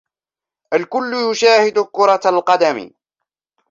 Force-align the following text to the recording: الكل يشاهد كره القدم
الكل 0.73 1.11
يشاهد 1.31 1.79
كره 1.85 2.21
القدم 2.25 2.91